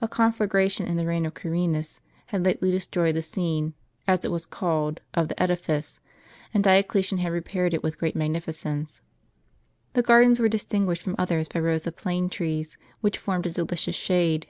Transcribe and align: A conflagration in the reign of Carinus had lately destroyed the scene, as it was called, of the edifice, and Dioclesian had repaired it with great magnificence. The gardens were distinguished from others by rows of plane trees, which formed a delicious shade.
A 0.00 0.06
conflagration 0.06 0.86
in 0.86 0.96
the 0.96 1.04
reign 1.08 1.26
of 1.26 1.34
Carinus 1.34 2.00
had 2.26 2.44
lately 2.44 2.70
destroyed 2.70 3.16
the 3.16 3.20
scene, 3.22 3.74
as 4.06 4.24
it 4.24 4.30
was 4.30 4.46
called, 4.46 5.00
of 5.12 5.26
the 5.26 5.42
edifice, 5.42 5.98
and 6.54 6.62
Dioclesian 6.62 7.18
had 7.18 7.32
repaired 7.32 7.74
it 7.74 7.82
with 7.82 7.98
great 7.98 8.14
magnificence. 8.14 9.00
The 9.94 10.02
gardens 10.02 10.38
were 10.38 10.48
distinguished 10.48 11.02
from 11.02 11.16
others 11.18 11.48
by 11.48 11.58
rows 11.58 11.88
of 11.88 11.96
plane 11.96 12.30
trees, 12.30 12.78
which 13.00 13.18
formed 13.18 13.46
a 13.46 13.50
delicious 13.50 13.96
shade. 13.96 14.46